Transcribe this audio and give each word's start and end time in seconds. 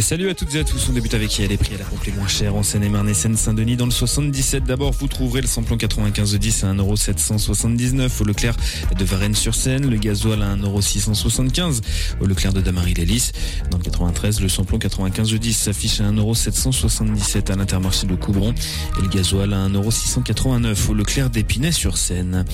Salut 0.00 0.30
à 0.30 0.34
toutes 0.34 0.54
et 0.54 0.60
à 0.60 0.64
tous. 0.64 0.88
On 0.88 0.92
débute 0.92 1.12
avec 1.12 1.36
les 1.36 1.58
prix 1.58 1.74
à 1.74 1.78
la 1.78 1.84
pompe 1.84 2.02
les 2.04 2.12
moins 2.12 2.26
chers 2.26 2.54
en 2.54 2.62
Seine-et-Marne 2.62 3.10
et 3.10 3.12
Seine-Saint-Denis 3.12 3.76
dans 3.76 3.84
le 3.84 3.90
77. 3.90 4.64
D'abord, 4.64 4.92
vous 4.92 5.08
trouverez 5.08 5.42
le 5.42 5.46
samplon 5.46 5.76
95 5.76 6.32
de 6.32 6.38
10 6.38 6.64
à 6.64 6.72
1,779€ 6.72 8.22
au 8.22 8.24
Leclerc 8.24 8.56
de 8.98 9.04
Varennes-sur-Seine, 9.04 9.90
le 9.90 9.98
gasoil 9.98 10.42
à 10.42 10.56
1,675€ 10.56 11.82
au 12.22 12.26
Leclerc 12.26 12.54
de 12.54 12.62
Damary-les-Lys. 12.62 13.32
Dans 13.70 13.76
le 13.76 13.84
93, 13.84 14.40
le 14.40 14.48
samplon 14.48 14.78
95 14.78 15.30
de 15.30 15.36
10 15.36 15.52
s'affiche 15.52 16.00
à 16.00 16.04
1,777€ 16.04 17.52
à 17.52 17.56
l'intermarché 17.56 18.06
de 18.06 18.14
Coubron 18.14 18.54
et 18.98 19.02
le 19.02 19.08
gasoil 19.08 19.52
à 19.52 19.68
1,689€ 19.68 20.88
au 20.88 20.94
Leclerc 20.94 21.28
d'Épinay-sur-Seine. 21.28 22.46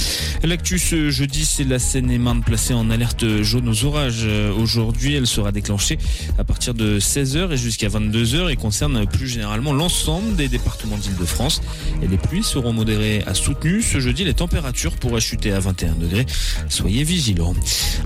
L'actu 0.43 0.81
ce 0.81 1.11
jeudi, 1.11 1.45
c'est 1.45 1.63
la 1.63 1.79
Seine-et-Marne 1.79 2.43
placée 2.43 2.75
en 2.75 2.91
alerte 2.91 3.43
jaune 3.43 3.69
aux 3.69 3.85
orages. 3.85 4.27
Aujourd'hui, 4.59 5.15
elle 5.15 5.29
sera 5.29 5.53
déclenchée 5.53 5.99
à 6.39 6.45
partir 6.45 6.72
de 6.73 6.99
16h 6.99 7.53
et 7.53 7.57
jusqu'à 7.57 7.89
22h 7.89 8.51
et 8.51 8.57
concerne 8.57 9.07
plus 9.07 9.29
généralement 9.29 9.73
l'ensemble 9.73 10.37
des 10.37 10.49
départements 10.49 10.97
d'Île-de-France. 10.97 11.63
Et 12.03 12.09
les 12.09 12.17
pluies 12.17 12.43
seront 12.43 12.73
modérées 12.73 13.23
à 13.27 13.35
soutenues. 13.35 13.83
Ce 13.83 14.01
jeudi, 14.01 14.25
les 14.25 14.35
températures 14.35 14.97
pourraient 14.97 15.21
chuter 15.21 15.53
à 15.53 15.61
21 15.61 15.95
degrés. 15.95 16.27
Soyez 16.69 17.05
vigilants. 17.05 17.55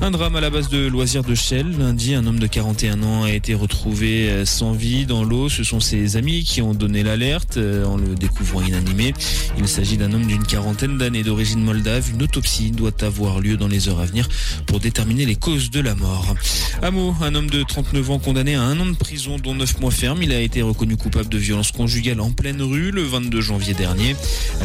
Un 0.00 0.10
drame 0.10 0.36
à 0.36 0.40
la 0.40 0.50
base 0.50 0.68
de 0.68 0.86
loisirs 0.86 1.22
de 1.22 1.34
Shell. 1.34 1.78
Lundi, 1.78 2.14
un 2.14 2.26
homme 2.26 2.38
de 2.38 2.46
41 2.46 3.02
ans 3.02 3.24
a 3.24 3.30
été 3.30 3.54
retrouvé 3.54 4.44
sans 4.44 4.72
vie 4.72 5.06
dans 5.06 5.24
l'eau. 5.24 5.48
Ce 5.48 5.64
sont 5.64 5.80
ses 5.80 6.16
amis 6.16 6.44
qui 6.44 6.62
ont 6.62 6.74
donné 6.74 7.02
l'alerte 7.02 7.58
en 7.58 7.96
le 7.96 8.14
découvrant 8.14 8.62
inanimé. 8.62 9.14
Il 9.58 9.68
s'agit 9.68 9.96
d'un 9.96 10.12
homme 10.12 10.26
d'une 10.26 10.44
quarantaine 10.44 10.98
d'années 10.98 11.22
d'origine 11.22 11.62
moldave. 11.62 12.10
Une 12.10 12.22
autopsie 12.22 12.70
doit 12.72 12.92
avoir 13.02 13.40
lieu 13.40 13.56
dans 13.56 13.68
les 13.68 13.88
heures 13.88 14.00
à 14.00 14.06
venir 14.06 14.28
pour 14.66 14.80
déterminer 14.80 15.26
les 15.26 15.36
causes 15.36 15.70
de 15.70 15.80
la 15.80 15.94
mort. 15.94 16.34
Hameau, 16.82 17.14
un 17.22 17.34
homme 17.34 17.50
de 17.50 17.62
39 17.62 18.10
ans 18.10 18.18
condamné 18.18 18.55
à 18.56 18.62
un 18.62 18.78
an 18.80 18.86
de 18.86 18.96
prison 18.96 19.36
dont 19.38 19.54
9 19.54 19.80
mois 19.80 19.90
ferme. 19.90 20.22
Il 20.22 20.32
a 20.32 20.40
été 20.40 20.62
reconnu 20.62 20.96
coupable 20.96 21.28
de 21.28 21.38
violence 21.38 21.72
conjugale 21.72 22.20
en 22.20 22.30
pleine 22.30 22.62
rue 22.62 22.90
le 22.90 23.02
22 23.02 23.40
janvier 23.40 23.74
dernier. 23.74 24.16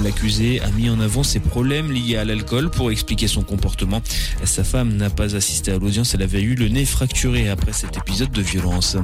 L'accusé 0.03 0.61
a 0.61 0.69
mis 0.71 0.89
en 0.89 0.99
avant 0.99 1.23
ses 1.23 1.39
problèmes 1.39 1.91
liés 1.91 2.17
à 2.17 2.25
l'alcool 2.25 2.69
pour 2.69 2.91
expliquer 2.91 3.27
son 3.27 3.43
comportement. 3.43 4.01
Sa 4.43 4.63
femme 4.63 4.95
n'a 4.95 5.09
pas 5.09 5.35
assisté 5.35 5.71
à 5.71 5.77
l'audience. 5.77 6.13
Elle 6.15 6.21
avait 6.21 6.41
eu 6.41 6.55
le 6.55 6.69
nez 6.69 6.85
fracturé 6.85 7.49
après 7.49 7.73
cet 7.73 7.97
épisode 7.97 8.31
de 8.31 8.41
violence. 8.41 8.97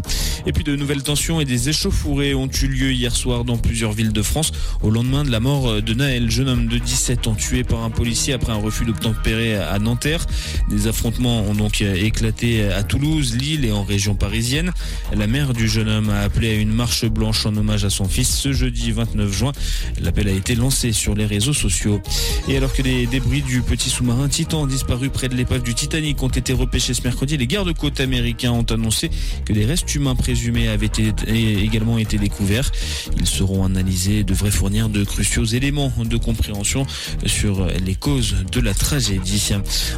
Et 0.45 0.53
puis 0.53 0.63
de 0.63 0.75
nouvelles 0.75 1.03
tensions 1.03 1.39
et 1.39 1.45
des 1.45 1.69
échauffourées 1.69 2.33
ont 2.33 2.49
eu 2.49 2.67
lieu 2.67 2.91
hier 2.91 3.15
soir 3.15 3.43
dans 3.43 3.57
plusieurs 3.57 3.91
villes 3.91 4.13
de 4.13 4.21
France 4.21 4.51
au 4.81 4.89
lendemain 4.89 5.23
de 5.23 5.31
la 5.31 5.39
mort 5.39 5.81
de 5.81 5.93
Naël, 5.93 6.31
jeune 6.31 6.49
homme 6.49 6.67
de 6.67 6.77
17 6.77 7.27
ans 7.27 7.35
tué 7.35 7.63
par 7.63 7.83
un 7.83 7.89
policier 7.89 8.33
après 8.33 8.53
un 8.53 8.57
refus 8.57 8.85
d'obtempérer 8.85 9.55
à 9.55 9.77
Nanterre. 9.79 10.25
Des 10.69 10.87
affrontements 10.87 11.41
ont 11.41 11.55
donc 11.55 11.81
éclaté 11.81 12.71
à 12.71 12.83
Toulouse, 12.83 13.35
Lille 13.35 13.65
et 13.65 13.71
en 13.71 13.83
région 13.83 14.15
parisienne. 14.15 14.66
La 15.15 15.27
mère 15.27 15.53
du 15.53 15.67
jeune 15.67 15.89
homme 15.89 16.09
a 16.09 16.21
appelé 16.21 16.49
à 16.49 16.55
une 16.55 16.71
marche 16.71 17.05
blanche 17.05 17.45
en 17.45 17.55
hommage 17.55 17.85
à 17.85 17.89
son 17.89 18.05
fils 18.05 18.29
ce 18.29 18.53
jeudi 18.53 18.91
29 18.91 19.31
juin. 19.31 19.51
L'appel 20.01 20.27
a 20.27 20.31
été 20.31 20.55
lancé 20.55 20.91
sur 20.91 21.15
les 21.15 21.25
réseaux 21.25 21.53
sociaux. 21.53 22.01
Et 22.47 22.57
alors 22.57 22.73
que 22.73 22.81
les 22.81 23.07
débris 23.07 23.41
du 23.41 23.61
petit 23.61 23.89
sous-marin 23.89 24.27
Titan 24.27 24.67
disparu 24.67 25.09
près 25.09 25.29
de 25.29 25.35
l'épave 25.35 25.63
du 25.63 25.73
Titanic 25.73 26.21
ont 26.23 26.27
été 26.29 26.53
repêchés 26.53 26.93
ce 26.93 27.01
mercredi, 27.01 27.37
les 27.37 27.47
gardes-côtes 27.47 27.99
américains 27.99 28.51
ont 28.51 28.63
annoncé 28.63 29.09
que 29.45 29.53
des 29.53 29.65
restes 29.65 29.93
humains 29.95 30.15
présumés 30.15 30.67
avaient 30.67 30.91
également 31.27 31.97
été 31.97 32.17
découverts. 32.17 32.71
Ils 33.17 33.27
seront 33.27 33.65
analysés 33.65 34.19
et 34.19 34.23
devraient 34.23 34.51
fournir 34.51 34.89
de 34.89 35.03
cruciaux 35.03 35.45
éléments 35.45 35.91
de 36.03 36.17
compréhension 36.17 36.85
sur 37.25 37.65
les 37.65 37.95
causes 37.95 38.35
de 38.51 38.59
la 38.59 38.73
tragédie. 38.73 39.51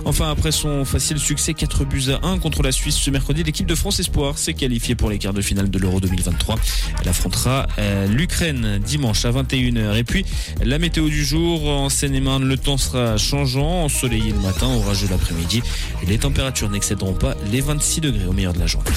Enfin, 0.05 0.29
après 0.29 0.51
son 0.51 0.85
facile 0.85 1.19
succès 1.19 1.53
4 1.53 1.85
buts 1.85 2.03
à 2.09 2.25
1 2.25 2.39
contre 2.39 2.63
la 2.63 2.71
Suisse 2.71 2.95
ce 2.95 3.09
mercredi, 3.09 3.43
l'équipe 3.43 3.65
de 3.65 3.75
France 3.75 3.99
Espoir 3.99 4.37
s'est 4.37 4.53
qualifiée 4.59 4.95
pour 4.95 5.09
les 5.09 5.17
quarts 5.17 5.33
de 5.33 5.41
finale 5.41 5.69
de 5.69 5.79
l'Euro 5.79 5.99
2023. 6.01 6.55
Elle 7.01 7.07
affrontera 7.07 7.65
euh, 7.77 8.07
l'Ukraine 8.07 8.79
dimanche 8.85 9.23
à 9.25 9.31
21h. 9.31 9.97
Et 9.97 10.03
puis, 10.03 10.25
la 10.61 10.77
météo 10.79 11.07
du 11.07 11.23
jour 11.23 11.67
en 11.69 11.89
Seine-et-Marne, 11.89 12.43
le 12.43 12.57
temps 12.57 12.77
sera 12.77 13.17
changeant, 13.17 13.85
ensoleillé 13.85 14.31
le 14.33 14.39
matin, 14.39 14.67
orageux 14.67 15.07
l'après-midi. 15.09 15.63
Les 16.07 16.17
températures 16.17 16.69
n'excéderont 16.69 17.13
pas 17.13 17.35
les 17.51 17.61
26 17.61 18.01
degrés 18.01 18.27
au 18.27 18.33
meilleur 18.33 18.53
de 18.53 18.59
la 18.59 18.67
journée. 18.67 18.91